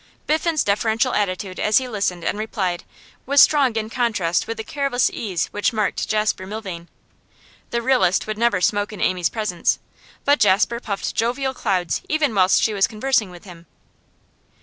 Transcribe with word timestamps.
Biffen's 0.25 0.63
deferential 0.63 1.13
attitude 1.13 1.59
as 1.59 1.77
he 1.77 1.87
listened 1.87 2.23
and 2.23 2.39
replied 2.39 2.85
was 3.27 3.41
in 3.41 3.43
strong 3.43 3.89
contrast 3.91 4.47
with 4.47 4.57
the 4.57 4.63
careless 4.63 5.11
ease 5.11 5.45
which 5.51 5.73
marked 5.73 6.09
Jasper 6.09 6.47
Milvain. 6.47 6.87
The 7.69 7.83
realist 7.83 8.25
would 8.25 8.39
never 8.39 8.61
smoke 8.61 8.91
in 8.91 8.99
Amy's 8.99 9.29
presence, 9.29 9.77
but 10.25 10.39
Jasper 10.39 10.79
puffed 10.79 11.13
jovial 11.13 11.53
clouds 11.53 12.01
even 12.09 12.33
whilst 12.33 12.63
she 12.63 12.73
was 12.73 12.87
conversing 12.87 13.29
with 13.29 13.43
him. 13.43 13.67